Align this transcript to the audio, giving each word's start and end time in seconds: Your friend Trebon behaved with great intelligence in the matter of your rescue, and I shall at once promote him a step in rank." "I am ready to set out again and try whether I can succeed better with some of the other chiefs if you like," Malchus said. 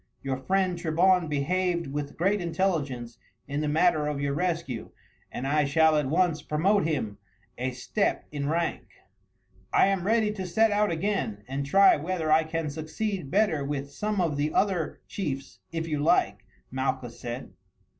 Your 0.23 0.37
friend 0.37 0.79
Trebon 0.79 1.29
behaved 1.29 1.85
with 1.93 2.17
great 2.17 2.41
intelligence 2.41 3.19
in 3.47 3.61
the 3.61 3.67
matter 3.67 4.07
of 4.07 4.19
your 4.19 4.33
rescue, 4.33 4.89
and 5.31 5.45
I 5.45 5.63
shall 5.65 5.95
at 5.95 6.07
once 6.07 6.41
promote 6.41 6.85
him 6.87 7.19
a 7.55 7.69
step 7.69 8.25
in 8.31 8.49
rank." 8.49 8.87
"I 9.71 9.85
am 9.89 10.07
ready 10.07 10.31
to 10.31 10.47
set 10.47 10.71
out 10.71 10.89
again 10.89 11.43
and 11.47 11.63
try 11.67 11.97
whether 11.97 12.31
I 12.31 12.45
can 12.45 12.71
succeed 12.71 13.29
better 13.29 13.63
with 13.63 13.91
some 13.91 14.19
of 14.19 14.37
the 14.37 14.51
other 14.55 15.01
chiefs 15.07 15.59
if 15.71 15.87
you 15.87 15.99
like," 15.99 16.45
Malchus 16.71 17.19
said. 17.19 17.51